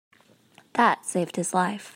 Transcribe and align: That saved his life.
That 0.73 1.05
saved 1.05 1.35
his 1.35 1.53
life. 1.53 1.89